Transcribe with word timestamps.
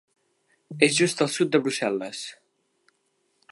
És 0.87 0.95
just 1.01 1.21
al 1.25 1.29
sud 1.35 1.53
de 1.55 1.61
Brussel·les. 1.67 2.25